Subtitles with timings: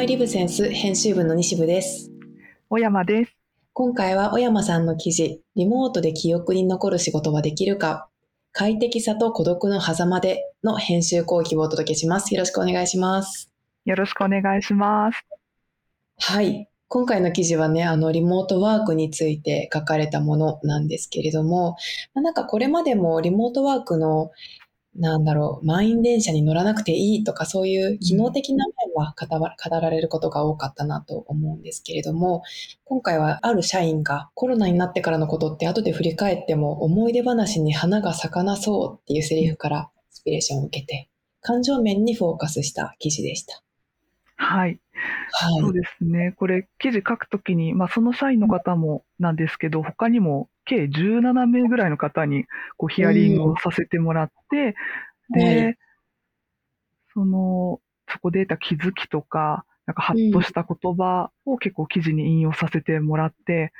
[0.00, 2.10] バイリブセンス編集部の西部です。
[2.70, 3.36] 小山です。
[3.74, 8.08] 今回は小山さんの記事、リモートで記憶に残る仕事はできるか
[8.50, 12.32] 快適さと孤独の狭間での編集後期をお届けします。
[12.32, 13.52] よろしくお願いします。
[13.84, 15.22] よろしくお願いします。
[16.16, 16.66] はい。
[16.88, 21.76] 今回の記事はね、あの、リモートワークについて書かれたものなんですけれども、
[22.14, 24.30] まあなんかこれまでもリモートワークの、
[24.96, 32.42] なんだろう、満員電車に乗らなくていいとか、そういう機能的な面は語ら語られることが多かったなと思うんですけれども、
[32.84, 41.08] 今回はある社員がコロナになってからのことって後で振り返っても思い出話に花が咲かなそうっていうセリフからインスピレーションを受けて、
[41.40, 43.62] 感情面にフォーカスした記事でした。
[44.36, 44.80] はい。
[45.32, 45.60] はい。
[45.60, 46.34] そうですね。
[46.36, 52.44] これ、記事書くときに、まあ、その社員の方もなんですけど、他にも計17名ぐらいの方に
[52.76, 54.74] こうヒアリングをさせてもらって、
[55.34, 55.76] で、はい
[57.12, 63.72] その、そこで得た気づきとか、なんかハッとした言葉を結構記事に引用させてもらって、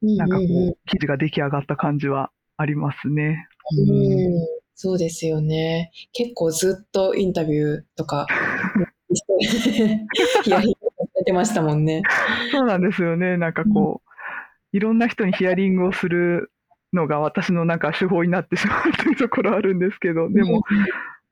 [0.00, 3.46] なんかこうんうんうんう、記事が出来上がった感じはありますね。
[3.78, 5.92] うんそうですよね。
[6.12, 8.26] 結構ずっとインタビューとか
[9.14, 9.22] し
[9.62, 10.00] て、
[10.42, 12.02] ヒアリングされてましたもんね。
[12.50, 13.36] そうなんですよね。
[13.36, 14.11] なんかこう、
[14.72, 16.50] いろんな人にヒアリングをする
[16.92, 20.62] のが私のなんか手法になってしまうというところあるんですけど、でも、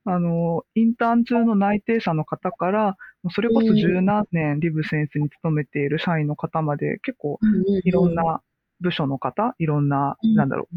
[0.05, 2.97] あの、インターン中の内定者の方から、
[3.29, 7.39] それこそ十何年リブセンスに勤めている社員の方まで結構
[7.83, 8.41] いろんな
[8.79, 10.35] 部署の方、いろんな、うん。
[10.35, 10.75] なんだろう、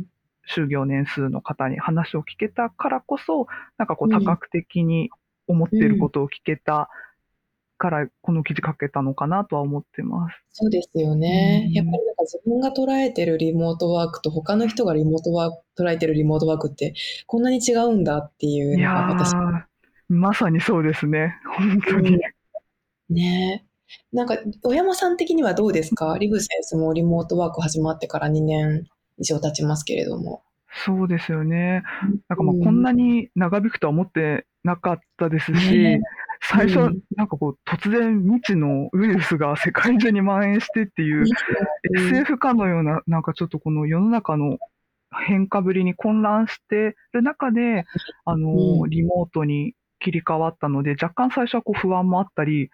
[0.49, 3.47] 就業年数の方に話を聞けたからこそ、
[3.79, 4.23] なんかこううん。
[4.23, 5.11] 多角的に
[5.47, 6.91] 思っていることを聞けた
[7.77, 10.35] から、この記事書けたのかなとは思ってます。
[10.51, 11.71] そうですよねう。
[11.71, 16.95] んやっぱりなんか自分が捉えてるリモートワークと他の人がリモートワーク、捉えてるリモートワークって
[17.27, 19.65] こんなに違うんだっていうのいやが私、ー、
[20.09, 21.35] まさにそうですね。
[21.57, 22.15] 本当に。
[22.15, 22.21] うん
[23.11, 23.65] ね。
[24.13, 26.17] なんか、小山さん的にはどうですか？
[26.19, 28.87] リブセンスもリモートワーク始まってから2年
[29.19, 30.43] 以上経ちますけれども。
[30.87, 31.83] そうですよね。
[32.29, 36.01] なんかまあうんこんなに長引くとは思ってなかったですし、ね
[36.47, 41.25] 最初うん、なんかこう、突然未知のウイルスが世界中に蔓延してっていう、
[41.97, 44.59] SF かのような、なんかちょっとこの世の中の
[45.27, 47.87] 変化ぶりに混乱してる中で、
[48.27, 48.51] あの、
[48.83, 48.91] うん。
[48.91, 52.71] リモートに切り替わったので、若干最初はこう不安もあったり、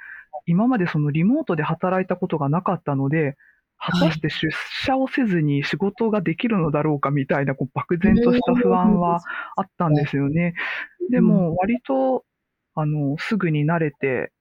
[0.47, 3.37] 今までそのリモートで働いたことがなかったので、
[3.79, 4.51] 果たして出
[4.85, 9.21] 社をせずに仕事ができるのだろうかみたいな、こう漠然とした不安は
[9.57, 10.55] あったんですよね。
[11.11, 12.25] でも、割と、
[12.75, 14.33] あの、すぐに慣れて、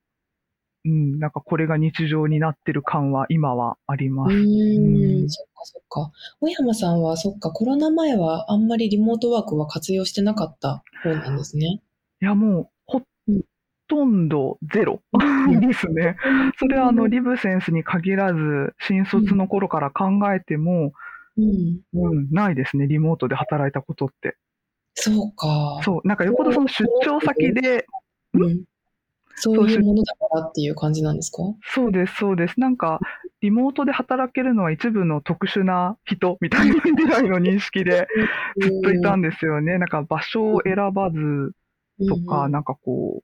[0.85, 4.35] うん、なんかこれが日常になってる感は今はありまうす。
[4.35, 6.12] ー、うんんそっかそっか。
[6.40, 11.81] 小山さんはそっか、コロナ前はあんまりリモートワークは活用してなかった方なんですね。
[12.22, 13.41] いや、もう、ほうん
[13.88, 15.01] とんどゼロ
[15.59, 16.16] ですね。
[16.57, 20.94] それは、あの、リブセンスに限らず、新卒の頃から考えても、
[21.38, 21.81] うん。
[21.94, 24.38] うん、ないですね、リモートで働いたことって。
[24.94, 25.79] そうか。
[25.84, 27.85] そう、なんかよっぽどその出張先で、
[28.34, 28.63] うん。
[29.35, 31.44] そういうものだからっていう感じなんですか？
[31.63, 32.59] そうです、そうです。
[32.59, 33.00] なんか、
[33.41, 38.07] リモートで働けるのは一部の特殊な人みたいなぐらいの認識で
[38.62, 39.78] ずっといたんですよね。
[39.78, 41.53] なんか場所を選ばず
[42.07, 43.23] とか、うんなんかこう、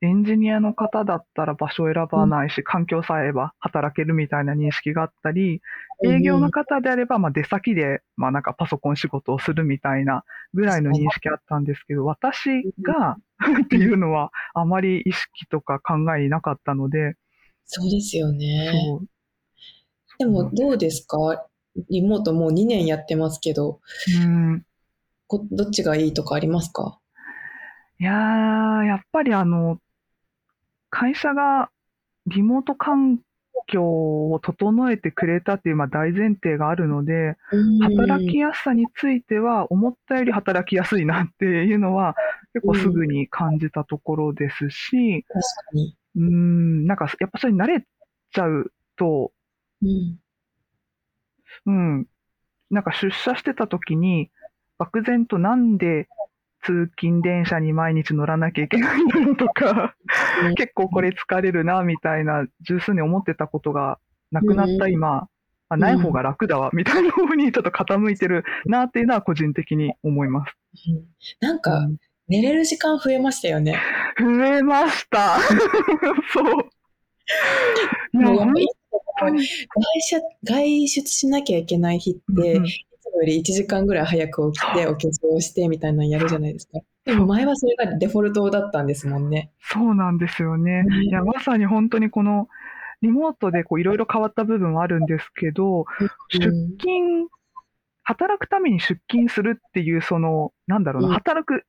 [0.00, 5.60] エンジニアの方だったら場所を選ばないし、環境さえば働けるみたいな認識があったり、
[6.04, 13.16] 営業の方であれば、まあ出先で、まあなんかパソコン仕事をするみたいなぐらいの認識あったんですけど、私が
[13.64, 17.16] っていうのはあまり意識とか考えになかったので、
[17.66, 18.70] そうですよね。
[18.72, 19.08] そう。
[20.18, 21.46] でもどうですか？
[21.90, 23.80] リモートもう2年やってますけど、
[24.24, 24.62] うん。
[25.26, 26.98] こどっちがいいとかありますか？
[28.00, 29.78] いやー、やっぱりあの、
[30.90, 31.70] 会社が
[32.26, 33.18] リモート環
[33.66, 37.36] 境を整えてくれたっていうまあ大前提があるので、
[37.80, 42.14] 働きやすさについては思ったより働きやすいなっていうのは
[42.54, 45.40] 結構すぐに感じたところですし、確か
[45.72, 45.96] に。
[46.16, 47.84] うーん、なんかやっぱそれに慣れ
[48.32, 49.32] ちゃうと、
[49.82, 50.18] うん。
[51.66, 52.06] うん、
[52.70, 54.30] なんか出社してた時に
[54.78, 56.08] 漠然となんで
[56.64, 59.94] 通勤電車に毎日乗らなきゃいけないんだろうとか、
[60.56, 63.98] 結構これ疲れるな、みたいな、十数年思ってたことが
[64.30, 65.28] なくなった今、
[65.68, 70.54] あない方が楽だわ、みたいな方にちょっと傾いてるなっていうのは個人的に思います。
[70.88, 71.04] うん
[71.40, 71.96] なんか、うん
[72.30, 73.80] 寝れる時間増えましたよね。
[74.18, 75.38] 増えました。
[76.30, 76.44] そう。
[78.12, 78.68] もうやっぱり
[79.18, 79.46] 当に。
[80.44, 82.66] 外出しなきゃいけない日って、うん
[83.16, 86.80] より1時間ぐらい早く起きて、お化粧してみたいなのやるじゃないですか。
[87.04, 89.50] でも前はそれがデフォルトだったんですもんね。
[89.60, 90.82] そうなんですよね。
[90.82, 92.48] ねいや、まさに本当にこの、
[93.00, 95.84] リモートでこういろいろ変わった部分はあるんですけど、
[96.30, 96.40] 出
[96.80, 97.28] 勤、
[98.02, 101.64] 働くために出勤するっていう、その、なんだろうな、うん働く、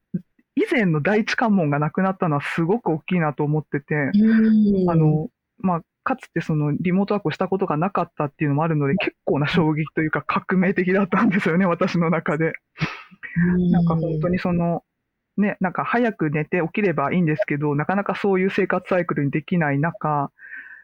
[0.55, 12.53] 以前の第一関門がなくなったのはすごく大きいなと思ってて、うんあの、まあ、かつてそのリモートワークをしたことがなかったっていうのもあるので、結構な衝撃というか革命的だったんですよね、私の中で。
[13.71, 14.83] なんか本当にその、
[15.37, 20.31] ね、なんか早く寝て起きればいいんですけど、なかなかそういう生活サイクルにできない中、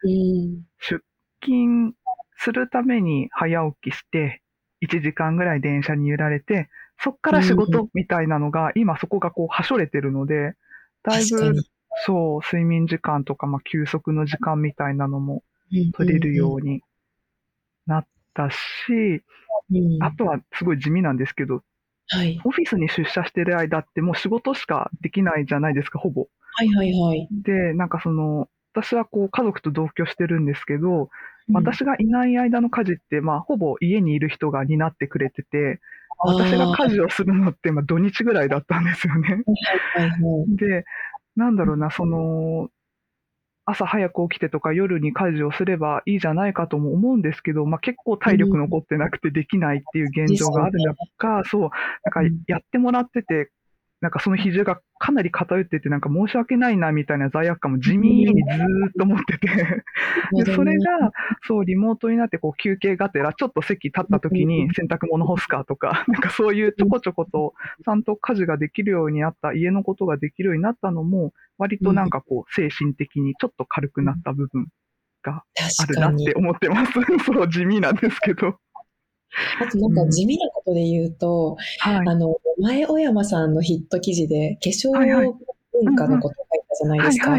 [0.04, 0.62] うん。
[0.78, 1.02] 出
[1.42, 1.94] 勤
[2.36, 4.42] するために早起きして、
[4.86, 6.68] 1時間ぐらい電車に揺られて、
[6.98, 10.54] そっから仕事みたいなのが、今そこがこう、はしょれてるので、
[11.02, 11.54] だいぶ、
[12.04, 15.42] そう、睡眠時間とか、まあ、休息の時間みたいなのも
[15.94, 16.82] 取れるように
[17.86, 18.56] なったし、
[18.90, 19.22] うん
[20.00, 21.62] あとはすごい地味なんですけど、
[22.08, 22.40] はい。
[22.44, 26.28] オフィスに出社してる間ってもう仕事しかできないじゃないですか、ほぼ。
[26.52, 27.28] はいはいはい。
[27.42, 31.10] で、なんかその、私はこう家族と同居してるんですけど、
[31.52, 35.80] 私がいない間の家事って、まあ、ほぼ家にいる人が担ってくれてて、
[36.18, 39.28] 私が家事をするのって、まあ、土日ぐらいだったんですよね。
[39.94, 40.56] はいはいはい。
[40.56, 40.84] で、
[41.36, 42.68] なんだろうな、その、
[43.66, 50.78] 朝早く起きてとか夜に家事をすればいいじゃないかとも思うんですけど、まあ、結構体力残ってなくてできないっていう現状がある
[51.18, 51.70] 中、そう、
[52.04, 53.50] なんかやってもらってて、
[54.00, 59.48] なんかその比重がかなり偏ってて、なんか申し訳ないなみたいな罪悪感も地味にずーっと持ってて、
[60.44, 61.12] でそれが、
[61.46, 67.54] そう、リモートになって、こう、休憩がてら、ちょっと席立った時に洗濯物干すかとか、 なんかそういうちょこちょこと、
[67.84, 74.68] ちゃんと家事ができるようになった、家のことができるようになったのも、割となんかこう、精神的にちょっと軽くなった部分
[75.22, 75.42] が
[75.80, 76.34] あるなって。
[76.34, 76.92] 思ってます。
[77.24, 78.58] そう、地味なんですけど。
[79.60, 82.08] あとなんか地味なことで言うと、はい。
[82.08, 84.90] あの、前小山さんのヒット記事で化粧
[85.72, 87.34] 文化のことを書いたじゃないですか。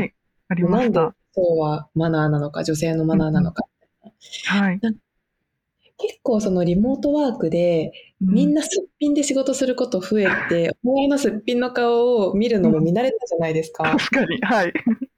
[0.49, 1.15] ありまなんでした。
[1.33, 3.63] そうはマナーなのか、女性のマナーなのか。
[4.45, 4.79] はい。
[5.99, 7.91] 結構そのリモートワークで、
[8.21, 13.83] みんな、なすっぴんで仕事すること増えて、 お前のすっぴんの顔を見るのも見慣れたじゃないですか。
[13.83, 14.39] 確かに。
[14.41, 14.73] はい。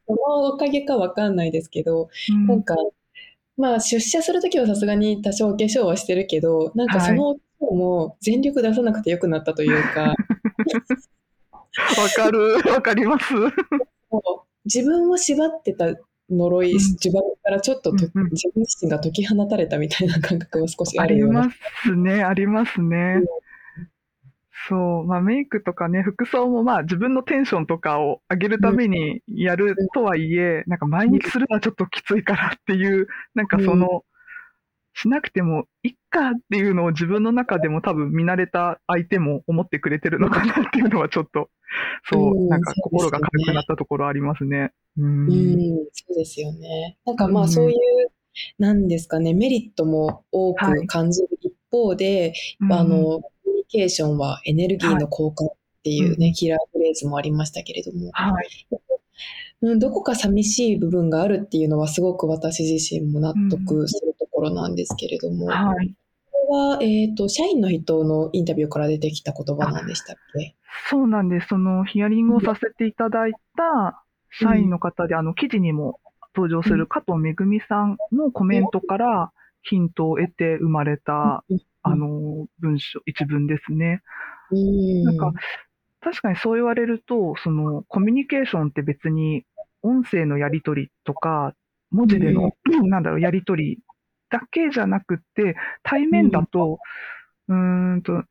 [0.07, 2.75] そのおかげかわかんないですけど、うんなんか、
[3.59, 10.15] まあ出社するときはさすがに多少お化粧はしてるけど、なんかその方も全力出さなくてよくなったというか、わ
[12.15, 12.53] かる。
[12.71, 13.33] わかります。
[14.63, 15.87] 自分を縛ってた
[16.29, 21.41] 呪い、うん呪縛からちょっととうんうん自分自身が解き放たれたみたいな感覚は少しああるような。
[21.41, 21.53] りま
[21.83, 23.21] すね、ありますね。
[24.69, 34.03] そう、まあメイクとかね、服装もまあ自分のテンションとかを上げるためにやるとはいえ、なんか毎日するのはちょっときついからっていう、なんかその、
[34.93, 41.49] しなくてもいっかっていうのを自分の中でも多分見慣れた相手も思ってくれてるのかなっていうのはちょっと、
[42.09, 44.71] そうう、んなんか心が軽くなったところありますね。
[44.97, 45.27] うん。
[45.27, 45.59] うん、
[45.93, 46.97] そうですよね。
[47.05, 47.45] なんかまうん。
[47.45, 47.77] あそういう、
[48.57, 50.79] なんですかね、メリットも多はい。
[50.81, 52.73] く感じる一方で、うん。
[52.73, 53.21] あの、
[53.69, 58.67] ケーションはエネルギーの交換っていうね、うんキラーフレーズもありましたけれども、はい。
[59.61, 65.93] うん、どこか寂しい部分があるっていうのはすごく私自身も納得するところなんですけれども、はい。
[66.31, 70.55] これは、えっ、と、社員の人のインタビューから出てきた言葉なんでしたっけ？
[70.89, 71.47] そうなんです。
[71.49, 75.99] そのヒアリングをさせていただいた社員の方で、あの記事にも
[76.35, 81.43] 登場する加藤めぐみさんのコメントからヒントを得て生まれた、
[81.81, 84.01] あの文章、一文ですね。
[84.51, 85.31] うん、なんか、
[86.01, 89.45] 確かにそう言われると、そのコミュニケーションって別に
[89.81, 91.53] 音声のやり取りとか、
[91.91, 92.51] 文字での、
[92.87, 93.79] なんだろう、やり取り
[94.29, 96.79] だけじゃなくって、対面だと、
[97.47, 98.23] うーんと、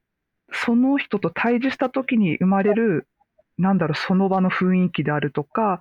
[0.52, 3.09] その人と対峙した時に生まれる、
[3.59, 5.81] なんだろう、その場の雰囲気であるとか、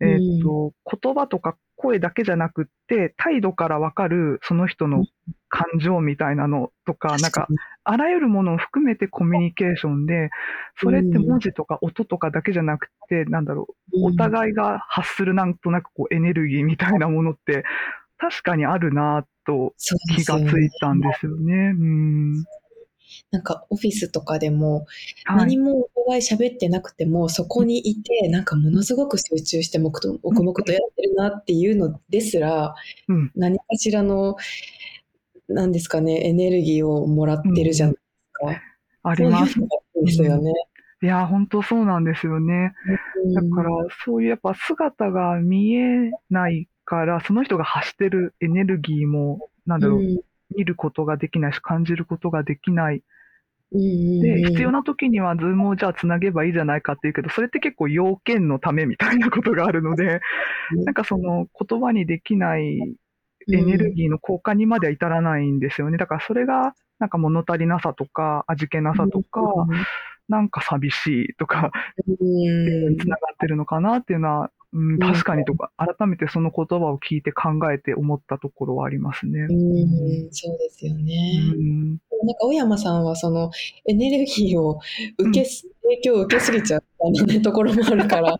[0.00, 5.06] えっ、と、言葉とか声だけじゃなくって、態度からわかるその人の
[5.48, 7.46] 感情みたいなのとか、なんか、
[7.84, 10.30] あらゆるものを含めてコミュニケーションで、
[10.80, 17.64] それって文字とか音とかだけじゃなくて、なんだろう、お互いが発するなんとなくこうエネルギーみたいなものって、
[18.18, 19.72] 確かにあるなと
[20.16, 21.54] 気がついたんですよね。
[21.54, 22.44] うん。
[23.30, 24.86] なんかオフィスとかでも
[25.24, 25.58] はい何。
[25.58, 32.74] もお互い喋ってなくてもそこにいてなんかものすごく集中して黙々とやってるなっていうのですら
[33.08, 33.32] うん。
[33.36, 34.36] 何かしらの
[35.48, 38.62] なんですかねエネルギーをもらってるじゃないですか。
[39.10, 39.54] あります
[40.04, 40.52] ですよね。
[41.00, 42.74] いや、本当そうなんですよね。
[43.32, 43.70] だから、
[44.04, 50.18] そういうやっぱ姿が見えないから、その人が発してるエネルギーも、なんだろう、うん
[50.56, 53.02] 見ることができないし、感じることができない
[53.72, 60.20] で、必要な時にはズームをじゃあつなげばいいじゃないかっていうけど、それって結構要件のためみたいなことがあるので、
[60.84, 62.78] なんかその言葉にできない
[63.52, 65.98] エネルギーの交換にまでは至らないんですよね。
[65.98, 69.40] だからそれがなんか物足りなさとか味気なさとか、
[70.28, 71.70] なんか寂しいとか、
[73.00, 79.40] つながってるのかなっていうのはうん、確かにとか、改めてその言葉を聞いて考えて思ったところはありますね。
[79.40, 81.14] うん、そうですよね。
[81.54, 82.00] うん、なんか、
[82.40, 83.50] 小山さんはその
[83.86, 84.78] エネルギーを
[85.18, 85.48] 受け、
[85.82, 88.38] 影響を受けすぎちゃうみたいな、ね、ところもあるから、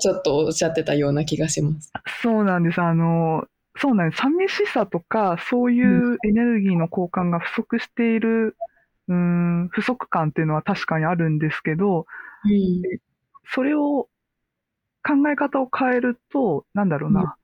[0.00, 1.92] ちょっとおっしゃってたような気がします。
[2.20, 2.80] そうなんです。
[2.80, 3.44] あの、
[3.76, 4.22] そうなんです。
[4.22, 8.56] 寂しさとか、そういうエネルギーの交換が不足している、
[9.06, 12.06] うん、不足感っていうのは確かにあるんですけど、
[12.44, 12.82] うん、
[13.44, 14.08] それを
[15.02, 17.36] 考え方を変えると、なんだろうな。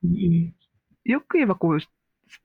[1.05, 1.79] よく言えばこう、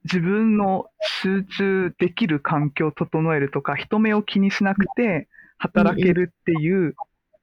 [0.04, 5.28] 自分の集中できる環境を整えるとか、人目を気にしなくて
[5.58, 6.94] 働けるっていう、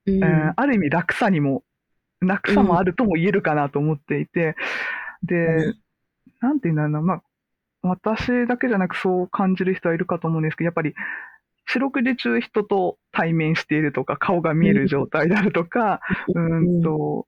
[0.06, 1.64] うん、ある意味楽さにも、
[2.22, 4.56] 楽さもあるとも言えるかなと思っていて、
[5.24, 5.74] で、
[6.42, 7.22] なんていうんだろうな、まあ、
[7.82, 10.94] 私だけじゃなくそう感じる人はいるかと思うんですけど、やっぱり
[11.68, 16.02] 四六時中人と対面しているとか、顔が見える状態であるとか、
[16.34, 17.28] うんと、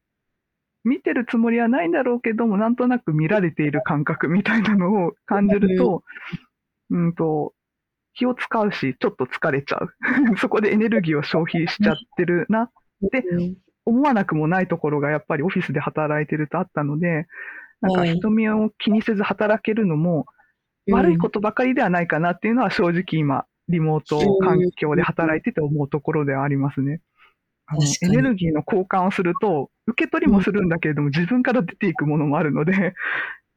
[0.84, 6.04] 見てるつもりはないんだろうけども、なんとなく見られている感覚みたいなのを感じると、
[6.90, 7.54] うんと、
[8.14, 9.90] 気を使うし、ちょっと疲れちゃう。
[10.38, 12.70] そこでエネルギーを消費しちゃってるなっ
[13.12, 13.24] て
[13.86, 17.28] 思わなくもないところがやっぱりオフィスで働いてるとあったので、
[17.82, 20.26] なんか人目を気にせず働けるのも
[20.92, 27.02] 悪いことばかりではないかなっていうのは正直今、リモート環境で働いてて思うところではありますね。
[27.72, 32.94] あのエネルギーの交換をすると、受け取りもするんだけれども、自分から出ていくものもあるので。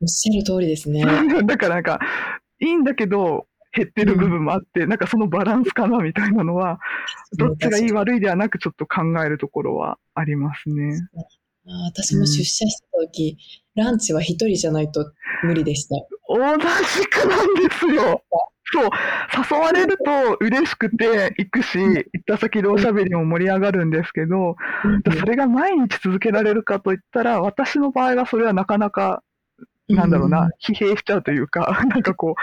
[0.01, 1.03] おっしゃる通りですね。
[1.45, 1.99] だからなんか、
[2.61, 6.79] いいんだけど、減ってる部分もあって、うん、なんかそのバランスかなみたいなのは、
[7.37, 11.01] どっちがいい悪いではなくちょっと考えるところはありますね。
[11.67, 13.39] あ私も出社した時、
[13.77, 15.13] うん、ランチは一人じゃないと
[15.45, 15.97] 無理でした。
[16.29, 18.23] 同じくなんですよ。
[18.73, 18.91] そう、
[19.57, 24.57] 誘われると嬉しくて行くし、行った先でおしゃべりも盛り上がるんですけど、
[25.19, 29.23] それが毎日続けられるかといったら、私の場合はそれはなかなか、
[29.89, 32.35] なんだろうな、疲弊しちゃうというか、 なんかこ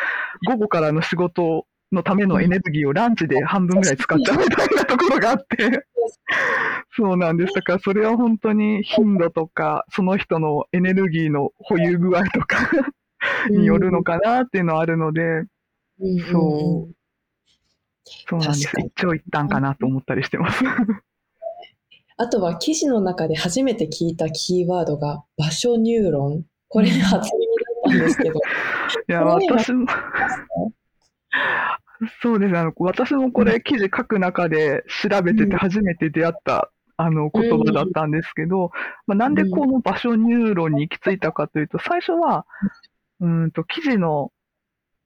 [0.46, 5.86] う、午後からの仕事のためのエネルギーをランチで半分ぐらい使っちゃうみたいなところがあって、
[6.96, 7.54] そうなんです。
[7.54, 12.70] だからそれは本当に頻度とか、その人のエネルギーの保有具合とか
[13.50, 15.44] によるのかなっていうのはあるので、
[16.32, 16.94] そう。
[18.28, 18.72] そうなんです。
[18.78, 20.64] 一長一短かなと思ったりしてます。
[22.18, 26.46] あとは記事の中で初めて聞いたキーワードが場所ニューロン。
[26.68, 28.36] これ初耳だったんですけど。
[28.36, 29.88] いや、私も
[32.22, 32.58] そうです。
[32.58, 32.74] あの。
[32.78, 38.72] 私もこれ記事書く中で調べてて初めて出会った、あの言葉だったんですけど、
[39.08, 42.46] まあ、なんでこの場所ニューロンに行き着いたかというと、最初は、
[43.20, 44.32] うんと記事の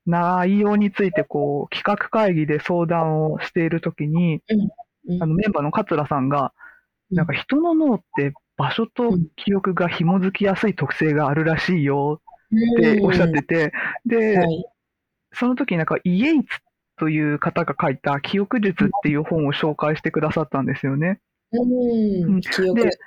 [0.05, 4.41] 内容についてこう、企画会議で相談をしているときに、
[5.21, 6.53] あのメンバーの桂さんが、
[7.11, 12.21] なんか人の脳って場所と記憶が紐づきやすい特性があるらしいよ
[12.79, 13.73] っておっしゃってて、
[14.05, 14.65] で、はい、
[15.33, 16.59] その時になんかイエイツ
[16.97, 21.19] という方が書いた記憶術っていう本を紹介してくださったんですよね。
[21.51, 22.97] うん、記憶術。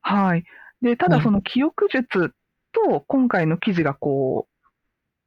[0.00, 0.44] はい。
[0.82, 2.34] で、ただその記憶術
[2.72, 4.54] と今回の記事がこう、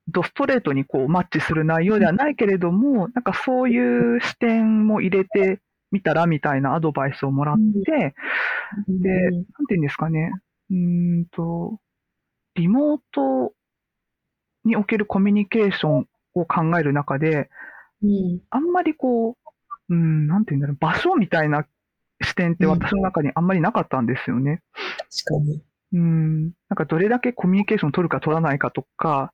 [0.09, 5.59] ドストレートにこうマッチする内容ではないけれども、なんかそういう視点も入れて
[5.91, 7.55] みたらみたいなアドバイスをもらっ
[7.85, 8.15] て、
[8.87, 10.31] で、なんていうんですかね、
[10.69, 11.79] うんと、
[12.55, 13.53] リモート
[14.63, 17.49] におけるコミュニケーションを考える中で、
[18.49, 19.37] あんまりこ
[19.89, 21.65] う、うん、なんていうんだろう、場所みたいな
[22.21, 24.61] 視点って私の中にあんまりなかったんですよね。
[25.25, 25.63] 確かに。
[25.93, 29.31] うん、なんかどれだけコミュニケーション取るか取らないかとか、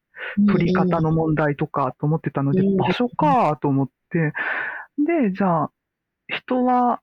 [0.48, 4.34] 取り方の問題とかと思ってたので、場所かと思って、
[4.98, 5.72] で、じゃあ、
[6.28, 7.02] 人は、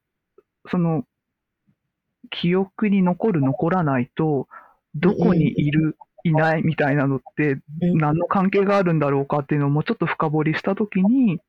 [0.70, 1.04] その、
[2.30, 4.46] 記憶に残る残らないと、
[4.94, 11.40] どこにいる、いないみたいなのって、何の関係があるんだろうかっていうのをもうちょっと深掘りしたときに、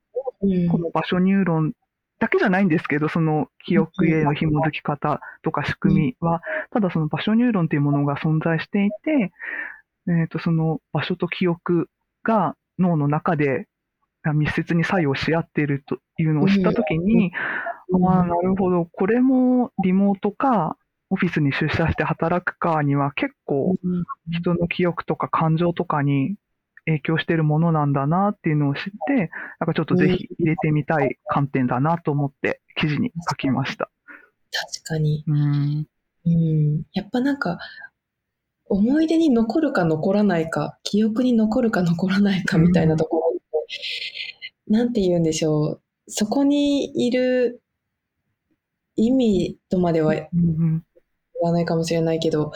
[0.70, 1.74] この場所ニューロン
[2.20, 9.32] だけじゃないんですけど、その記憶への紐づき方とか仕組みは、ただその場所ニューロンというものが存在していて、
[10.08, 11.90] えっ、ー、と、その場所と記憶
[12.24, 13.68] が脳の中で
[14.36, 17.32] 密接に作用し合っているというのを知ったときに、
[17.90, 20.78] うん、ああ、なるほど、これもリモートか、
[21.10, 23.76] オフィスに出社して働くかには結構
[24.32, 26.36] 人の記憶とか感情とかに
[26.86, 33.90] 影響してるものなんだなっていうのを知って、なんかちょっとぜひ入れてみたい観点だなと思って記事に書きました。
[34.52, 35.24] 確かに。
[35.28, 35.88] うん。
[36.26, 36.84] うん。
[36.94, 37.60] やっぱなんか、
[38.66, 45.82] 思い出に残るか残らないか、記憶に残るか残らないかみたいなところって、なんて言うんでしょう。
[46.08, 47.62] そこにいる
[48.96, 50.84] 意味とまでは言うん
[51.42, 52.52] わないかもしれないけど、うん、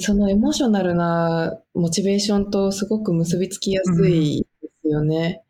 [0.00, 5.42] そのエモーショナルなモチベーションとすごく結びつきやすいですよね。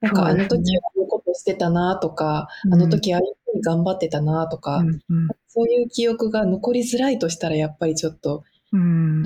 [0.00, 5.00] なんかあの時はこういうことしてたなとか、うんあの時ああいうふうに頑張ってたなとか、うん
[5.48, 9.22] そういう記憶が残りづらいとしたらやっぱりちょっと、うん。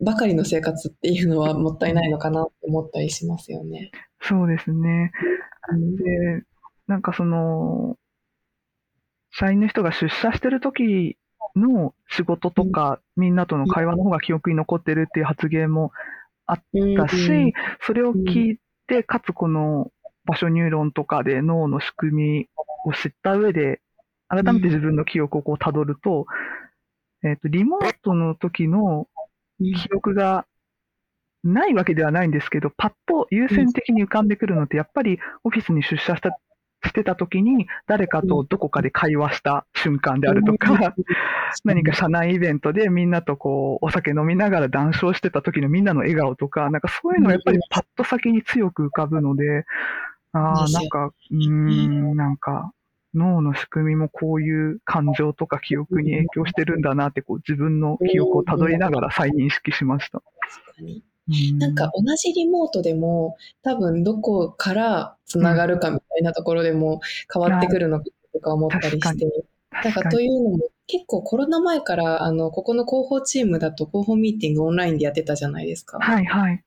[0.00, 3.90] ばかりの生活っていうのはもったいないのかなって思ったりしますよね。
[4.20, 5.10] そうですね。
[5.70, 6.04] うんで、
[6.86, 7.96] なんかその、
[9.32, 11.16] 社員の人が出社してる時
[11.56, 15.92] の仕事とか、みんなとの会話の方が記憶に残ってるっていう発言も
[16.46, 19.90] だし、それを聞いて、かつこの
[20.24, 22.48] 場所ニューロンとかで脳の仕組み
[22.84, 23.80] を知った上で、
[24.28, 26.26] 改めて自分の記憶をこう辿ると、
[27.24, 29.08] えっ、と、リモートの時の
[29.60, 29.74] うん。
[29.74, 30.46] 記憶が
[31.44, 36.36] ないわけではないんですけど、パッと優先的に浮かんでくるのって、やっぱりオフィスに出社した、
[36.84, 40.94] してた時に、誰かとどこかで会話した瞬間であるとか、
[41.64, 49.64] 何か社内イベントでみんなとこう、お酒飲みながら談笑してた時のみんなの笑顔とか、なんかそういうのがやっぱりパッと先に強く浮かぶので、
[50.32, 52.72] ああ、なんか、うーん、なんか、
[53.14, 60.22] 脳の仕組みもこういう感情とか記憶に影響してるんだなって、こう自分の記憶をたどりながら再認識しました。
[60.64, 61.04] 確かに。
[61.28, 61.74] うんなん。
[61.74, 67.00] か同じリモートでも多分どこからつながるかみたいなところでも
[67.32, 69.26] 変わってくるのかとか思ったりして。
[69.84, 70.10] なんか。
[70.10, 75.98] というのも結構コロナ前からあのここの広報チームだと広報ミーティングオンラインでやってたじゃないですか。
[75.98, 76.62] はいはい。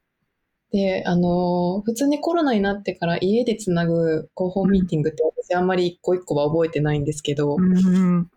[0.72, 8.30] で、あの、普通にコロナになってから家でつなぐ広報ミーティングって私あんまり一個一個は覚えてないんですけど、うん。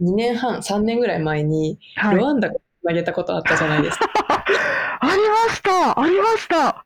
[0.00, 2.16] 2年半、3年ぐらい前にはい。
[2.16, 4.06] ルワンダがつなげたことあったじゃないですか。
[5.00, 6.84] ありましたありました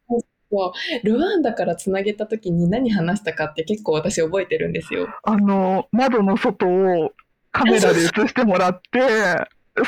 [1.03, 5.09] ルワンダからつなげた時に何話したかって結構私覚えてるんですよ。
[5.23, 7.13] あの、窓の外を
[7.51, 9.01] カメラで映してもらって、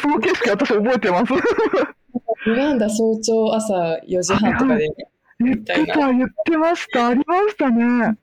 [0.00, 1.32] その景色私覚えてます。
[2.46, 3.74] ルワンダ早朝朝
[4.08, 4.88] 4時半とかで、
[5.40, 7.08] 言ってた、言ってました。
[7.08, 8.18] ありましたね。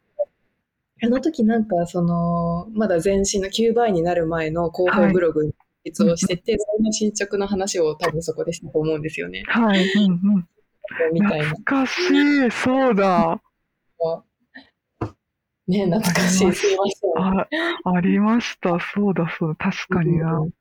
[1.04, 9.43] あの時なんかその、まだ前身の9倍になる前の広報ブログに実をしてて、その進捗の話を多分そこでしたと思うんですよね。
[9.47, 9.84] はい。
[9.84, 10.47] うんうん。
[11.13, 11.45] みたいな。
[11.45, 12.51] 懐かしい。
[12.51, 13.41] そうだ。
[15.67, 16.54] ね、懐かしい。
[16.54, 17.39] すいません。
[17.39, 17.47] あ
[17.95, 18.80] ありました。
[18.93, 19.71] そうだ、そうだ。
[19.71, 20.39] 確かにな。
[20.39, 20.51] うん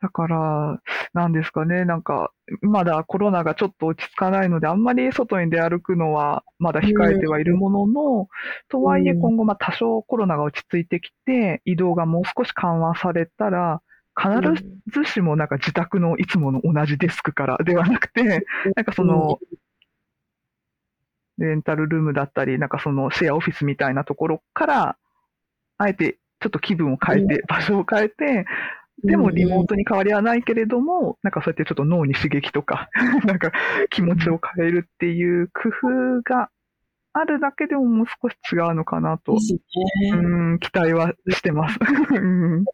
[0.00, 0.80] だから、
[1.12, 2.30] なんですかね、なんか、
[2.62, 8.28] まだコロナがちょっと落ち着かないので、あんまり外に出歩くのはまだ控えてはいるものの、
[8.68, 13.82] とはいえうん今後、まあ多少コロナが落ち着いてきて、移動がもう少し緩和されたら、
[14.20, 19.38] 必ずしもなんか自宅のいつもの同じデスクからではなくて、なんかその、
[21.38, 24.96] レンタルルームだったり、なんかそのシェアオフィスみたいなところから、
[25.78, 28.44] あえてちょっと気分を変えて、場所を変えて、
[29.04, 32.88] でもリモートに変わりはないけれども、なんかそうやってちょっと脳に刺激とか、
[33.24, 33.52] なんか
[33.90, 36.50] 気持ちを変えるっていう工夫が
[37.12, 39.38] あるだけでももう少し違うのかなとね。
[40.12, 41.78] うん、期待はしてます。
[42.10, 42.64] うん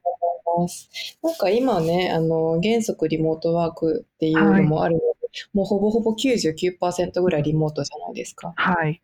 [1.22, 5.06] なんか今ね、あの、原則リモートワークっていうのもあるので、
[5.52, 8.52] もうほぼほぼ99%ぐらいリモートじゃないですか。
[8.56, 9.02] はい。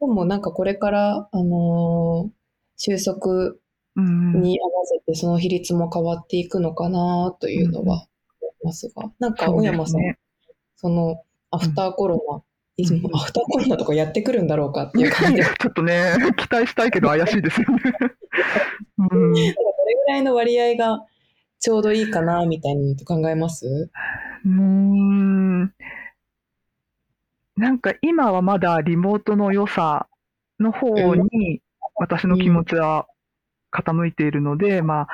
[0.00, 2.40] でもなんかこれから、あのー
[2.80, 3.56] 収束
[3.96, 8.06] うん、に合わせてその比率も変わっていくのかなというのは
[8.40, 10.18] 思いますが、なんかそう小山さん、ね。
[10.76, 12.42] そのアフターコロナ、
[12.76, 17.82] いつもうんアフターコロナとかやってくるんだろうかっていう感じで、 ちょっとね、期待したいけど怪しいですよね。
[18.98, 19.40] うんど
[19.90, 21.04] れぐらいの割合が
[21.58, 23.90] ちょうどいいかなみたいなのって考えます？
[24.44, 25.74] うーん。
[27.56, 30.06] なんか今はまだリモートの良さ
[30.58, 31.60] の方に
[31.96, 33.06] 私の気持ちは
[33.70, 35.08] 傾いているので、まあ、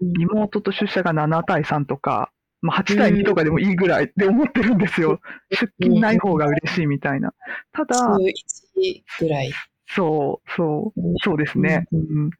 [0.00, 2.32] リモートと出社が7対3とか、
[2.62, 5.20] まあ、8対2とかでもいいぐらいって思ってるんですよ。
[5.50, 7.32] 出勤ない方が嬉しいみたいな。
[7.72, 9.52] ただ、11ぐらい。
[9.86, 11.86] そう、そう、そうですね。
[11.92, 12.30] ううん。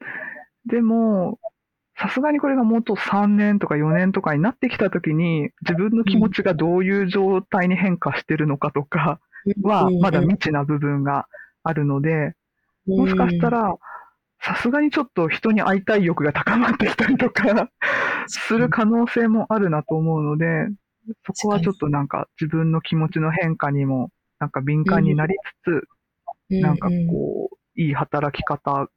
[0.67, 1.39] でも、
[1.97, 9.21] さすがにこれがもっと3年とか4年とかになってきたときに、自分の気持ちがどういう状態に変化してるのかとか
[9.63, 11.27] は、まだ未知な部分が
[11.63, 12.35] あるので、
[12.87, 13.77] もしかしたら、
[14.41, 17.71] さすがにちょっと人に会いたい欲が高まってきたりとか、
[18.27, 20.67] する可能性もあるなと思うので、
[21.25, 25.87] そこはちょっとなんか自分の気持ちの変化にもなんか敏感になりつ
[26.51, 28.89] つ、なんかこう、いい働き方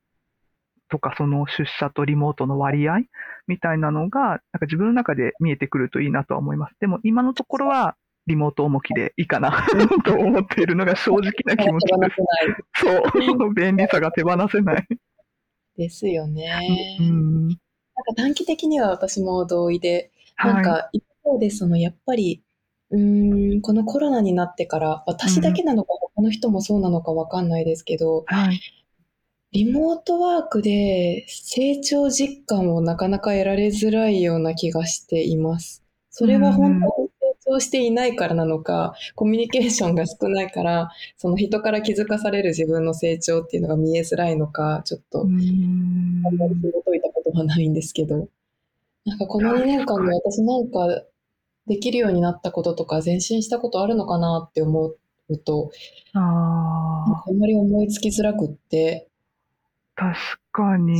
[0.90, 3.00] とか、その出社とリモートの割合
[3.48, 6.76] みたいなのが、なんか自分の中で見えてくるといいなとは思います。
[6.80, 7.96] でも今のところは、
[8.28, 9.66] リモート重きでいいかな
[10.04, 12.10] と思っているのが正直な気持ちで
[12.76, 12.84] す。
[12.84, 14.88] そう、便利さが手放せない。
[15.78, 16.98] ですよね。
[17.00, 17.60] うん、なんか
[18.16, 22.44] 短期的には私も同意で、なんか一方でそのやっぱり、
[22.90, 28.60] うん、このコロナになってから、私だけなのか、他の人もそうなのかわかんないですけど、はい、
[29.54, 35.84] リモートワークで成長実感をなかなか得られづらいような気がしています。
[36.10, 48.28] それは本当に成長していないからなのか、コミュニケーションが少ないから、その人から気づかされる自分の成長っていうのが見えづらいのか、ちょっと、あんまり紐解いたことはないんですけど、
[49.06, 51.04] なんかこの2年間で私なんか
[51.68, 54.96] できるようになったこととか前進したことあるのかなって思
[55.30, 55.72] うと、
[56.14, 59.08] ああんまり思いつきづらくって、
[59.98, 60.16] 確
[60.54, 60.96] かに。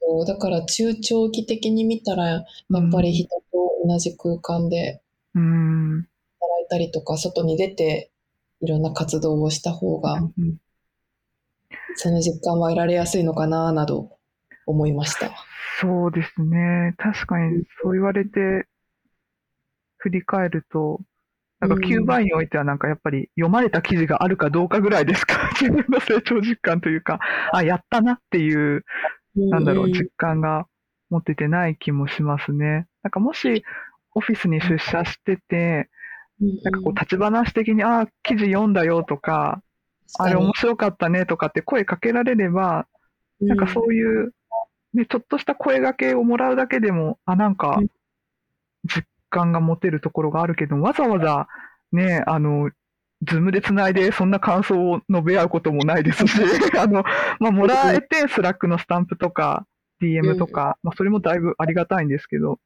[0.00, 0.26] そう。
[0.26, 2.44] だから中長期的に見たら、やっ
[2.92, 3.42] ぱり人と
[3.84, 5.02] 同じ空間で
[5.34, 6.06] 働
[6.64, 8.10] いたりとか、外に出て
[8.60, 10.20] いろんな活動をした方が、
[11.96, 14.16] その実感は得られやすいのかな、など
[14.66, 15.30] 思いました。
[15.80, 16.94] そうですね。
[16.96, 18.66] 確かにそう言われて
[19.98, 21.00] 振り返ると、
[21.60, 25.45] なんか9倍においてはなんかやっぱり読まれた記事があるかどうかぐらいですか？
[25.60, 27.20] 自分の成長実感というか、
[27.52, 28.84] あ、やったなっていう、
[29.34, 30.66] なんだろう、実感が
[31.10, 32.86] 持っててない気もしますね。
[33.02, 33.64] なんかもし
[34.14, 35.88] オフィスに出社してて、
[36.40, 39.62] なんかこう立ち話的に、あ、記事読んだよとか、
[40.18, 42.86] あれ面白かったねとかって声かけられれば、
[43.40, 44.32] なんかそういう、
[44.94, 47.80] ね、ちょっとした声掛けをもらうだけでも、あ、なんか、
[48.84, 51.48] 実感が持てるところがあるけど、わざわざ
[51.92, 52.70] ね、あの、
[53.22, 56.40] ズームでつないで、そんな感想を述べ合うこともないですし、
[56.78, 57.02] あの、
[57.40, 59.66] まあ、もらえて、スラックのスタンプとか、
[60.00, 62.58] DM とか、まあ、それもだいぶありがたいんですけど、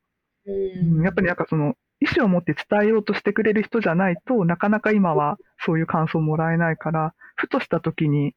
[0.47, 8.35] うん、やっぱりなんかその、意思を持って伝えようとしてくれる人じゃないとなかなか今はそういう感想をもらえないから、ふとした時に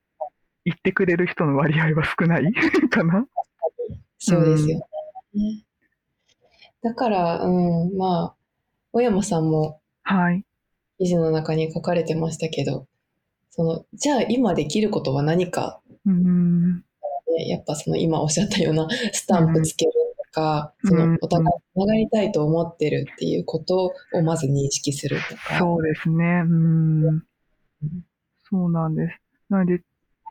[0.66, 2.54] 言ってくれる人の割合は少ない
[2.92, 3.26] かな？
[4.20, 4.86] そうですよね。
[5.36, 5.74] うん
[6.84, 8.36] だから、うん、まあ、
[8.92, 10.44] 小山さんも、はい。
[11.04, 12.88] 記事の中に書かれてましたけど、
[13.50, 16.82] その、じゃあ今できることは何か、うん、
[17.46, 19.92] やっぱその今おっしゃったような スタンプつける
[20.32, 25.60] とか、うん、そのお互いつながりたいと思ってるっていうことをまず認識するとか。
[25.60, 26.44] そうですね。
[26.46, 27.24] うん。
[28.50, 29.20] そうなんです。
[29.50, 29.82] なので、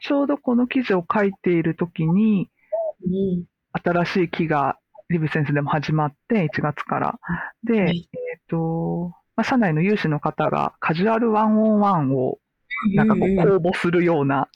[0.01, 2.49] ちょうどこの記事を書いているときに、
[3.05, 4.79] うん、新しい木が
[5.11, 7.21] リブセンスでも始まって1月から。
[7.63, 12.39] で、はい、えっ、ー、と、まあ、社内の有志の方がカジュアルワンオンワンを
[12.95, 14.49] なんかこう公募するような、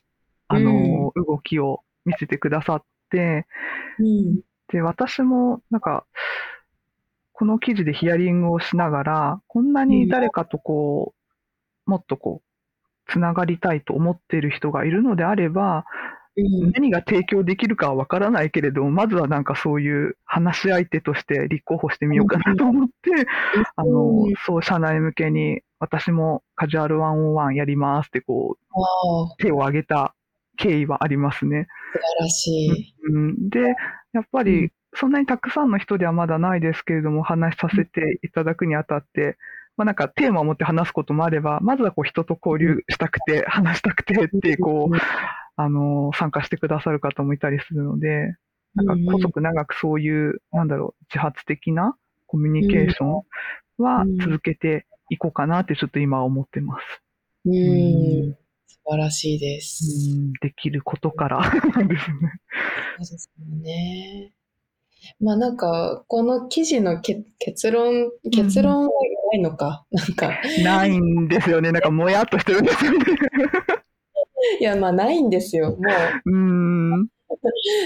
[0.48, 3.46] あの、動きを見せてくださって、
[4.68, 6.04] で、私もなんか、
[7.32, 11.14] この記事でヒアリングをしながら、こんなに誰かとこ
[11.86, 15.84] う、もっとこう、つながりたいと思っている人がいるのであれば、
[16.36, 23.26] 何が提供できるかはわからないけれども、まずはなんかそういう話し相手として立候補してみようかなと思って、
[23.76, 30.14] あの、そう、社内向けに、私もカジュアル101やりますってこう、手を挙げた
[30.58, 31.68] 経緯はありますね。
[31.92, 32.94] 素晴らしい。
[33.12, 33.60] うん、で、
[34.12, 39.36] やっぱり、そんなにたくさんの人ではまだないですけれども、話させていただくにあたって、
[39.76, 44.96] まあなんかテーマを持って話すこともあれば、まずはこう人と交流したくて、話したくてってこう、
[45.56, 48.36] あの、参加してくださる方もいたりするので、
[48.74, 53.22] なんか細く長くそういう、なんだろう、自発的なコミュニケーション
[53.78, 57.02] は続けていこうかなってちょっと今思ってます。
[57.46, 58.36] うん。
[58.66, 59.82] 素晴らしいです。
[60.42, 61.40] できることから
[61.88, 62.18] ですね。
[63.00, 63.30] そうです
[63.62, 64.32] ね。
[65.20, 68.90] まあなんか、この記事の結論、結論は
[69.32, 70.30] ないのか、うん、なんか。
[70.62, 71.72] ないんですよね。
[71.72, 72.98] なんかもやっとしてるんですよね。
[74.60, 75.70] いや、まあないんですよ。
[75.70, 75.76] も
[76.26, 76.30] う。
[76.30, 77.08] うん。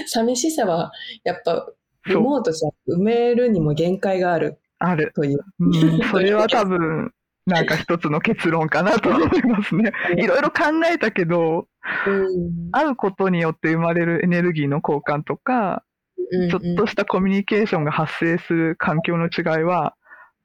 [0.07, 0.91] 寂しさは、
[1.23, 1.67] やっぱ、
[2.07, 4.59] リモートじゃ埋めるにも限界がある。
[4.79, 5.11] ある。
[5.15, 5.39] という。
[5.59, 7.11] うん、それは多分、
[7.45, 9.91] なんか一つの結論かなと思いますね。
[10.17, 11.67] いろいろ考えたけど、
[12.07, 15.83] うん、会うことによって生まれるエネルギーの交換とか、
[16.31, 19.95] うんうん、ちょっとしたコミュニケーションが発生する環境の違いは、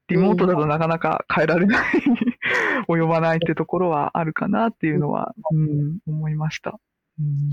[0.09, 1.81] リモートだとなかなか変えられない
[2.89, 6.79] 及ばないってところはあるかなっていうのは、うん、思いました。
[7.19, 7.51] うん、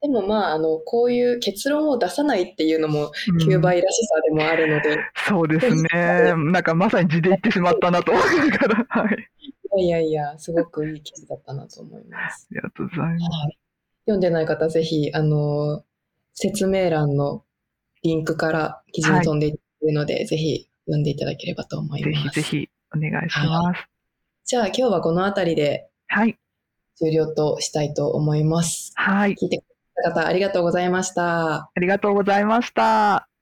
[0.00, 5.88] でもまあ、あの、こういう結論を出さないっていうのも、うん9倍らしさでもあるので、そうですね。
[6.52, 8.86] なんかまさに字で言ってしまったなと思いながら。
[8.88, 9.16] はい。
[9.76, 12.46] あいやいやいや、すごくいい記事だったなと思います。
[12.50, 13.22] りがとうございます。
[13.22, 13.58] はい。
[14.04, 15.82] 読んでない方、ぜひ、あの、
[16.34, 17.44] 説明欄の
[18.02, 19.58] リンクから記事に飛んでいる
[19.92, 22.42] ので、ぜひ読んでいただければと思いぜます。
[22.42, 23.93] ひぜひお願いします。
[24.44, 26.38] じゃあ今日はこの辺りではい。
[26.96, 28.92] 終了としたいと思います。
[28.94, 29.32] はい。
[29.32, 29.64] 聞いてく
[29.96, 31.54] れた方ありがとうございました。
[31.54, 33.33] ありがとうございました。